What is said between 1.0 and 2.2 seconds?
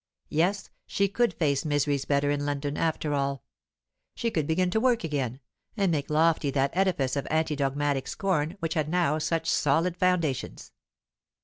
could face miseries